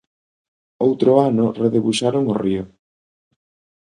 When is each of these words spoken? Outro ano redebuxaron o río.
Outro 0.87 1.11
ano 1.29 1.45
redebuxaron 1.63 2.23
o 2.31 2.35
río. 2.43 2.63